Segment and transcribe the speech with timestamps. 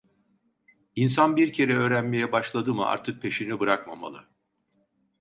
[0.95, 4.25] İnsan bir kere öğrenmeye başladı mı, artık peşini bırakmamalı.